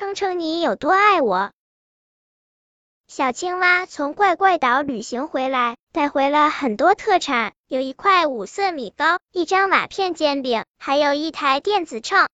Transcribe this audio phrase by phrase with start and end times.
[0.00, 1.50] 称称你有多爱我。
[3.06, 12.28] 小青蛙从怪怪岛旅行回来，带回了很多特产，有一块五色米糕，一张瓦片煎饼，还有一台电子秤，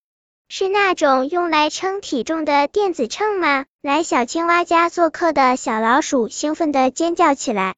[0.48, 3.64] 是那种用来称体重的电子秤吗？
[3.82, 7.74] 来小青蛙家做客的小老鼠兴奋地尖叫起来。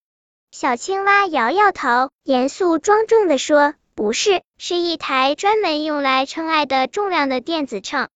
[0.50, 8.10] 小青蛙摇摇头，严肃庄重的说：“不是，是一台专门用来称爱的重量的电子秤。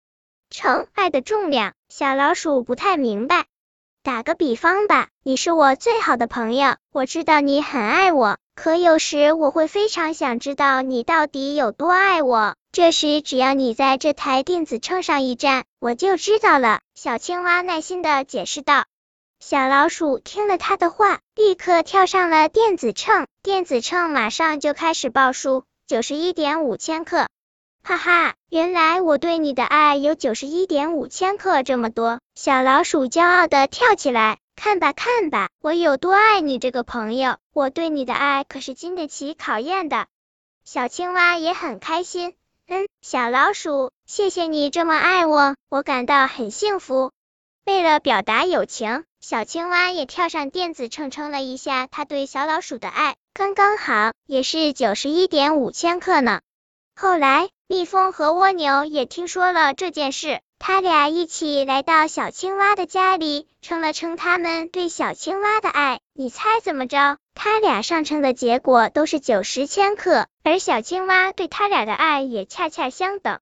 [0.53, 3.47] 称爱的重量？”小老鼠不太明白。
[4.05, 12.55] 打个比方吧，你是我最好的朋友，我知道你很爱我，可有时我会非常想知道你到底有多爱我。
[12.73, 16.81] 这时，只要你在这台电子秤上一站，我就知道了。
[16.95, 18.87] 小青蛙耐心的解释道。
[19.39, 27.27] 小老鼠听了他的话，立刻跳上了电子秤，电子秤马上就开始报数，九十一点五千克。
[27.85, 32.21] 哈哈，原来我对你的爱有九十一点五千克这么多！
[32.37, 37.39] 小老鼠骄傲的跳起来，看吧看吧，我有多爱你这个朋友！
[37.53, 40.07] 我对你的爱可是经得起考验的。
[40.65, 42.35] 小青蛙也很开心，
[42.69, 47.11] 嗯，小老鼠，谢谢你这么爱我，我感到很幸福。
[47.67, 56.43] 为了表达友情，小青蛙也跳上电子秤称了一下他对小老鼠的爱，刚刚好，也是九十一点五千克呢。
[56.95, 57.49] 后来。
[57.69, 66.01] 蜜蜂和蜗牛也听说了这件事，他俩一起来到小青蛙的家里，称了称他们对小青蛙的爱。
[66.13, 67.17] 你猜怎么着？
[67.35, 73.41] 他俩上称的结果都是九十千克，而小青蛙对他俩的爱也恰恰相等。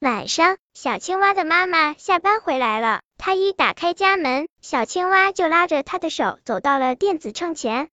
[0.00, 7.88] 晚上，小青蛙的妈妈下班回来了，她一打开家门，小青蛙就拉着她的手走到了电子秤前。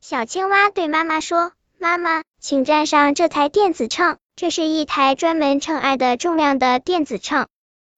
[0.00, 7.46] 小青蛙对妈妈说：“妈妈，请站上这台电子秤。”这是一台专门称爱的重量的电子秤，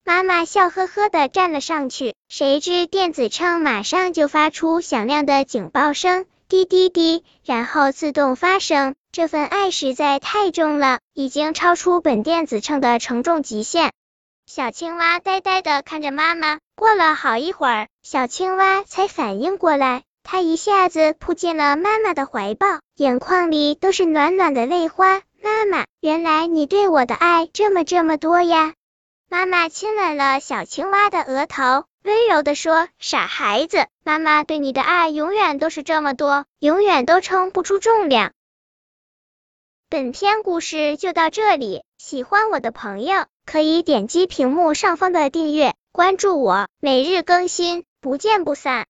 [0.05, 8.95] 妈妈笑呵呵的站了上去，谁知电子秤马上就发出响亮的警报声，滴滴滴，然后自动发声。
[9.13, 13.93] 这份爱实在太重了，已经超出本电子秤的承重极限。
[14.45, 25.23] 小青蛙呆呆的看着妈妈，过了好一会儿，小青蛙才反应过来，它一下子扑进了妈妈的怀抱，眼眶里都是暖暖的泪花。
[25.47, 28.75] 妈妈，原来你对我的爱这么这么多呀！
[29.29, 38.33] 妈妈亲吻了小青蛙的额头，温柔的说：“傻孩子，妈妈对你的爱永远都是这么多，永远都称不出重量。”
[39.89, 48.85] 本篇故事就到这里，喜欢我的朋友可以点击屏幕上方的订阅，关注我，每日更新，不见不散。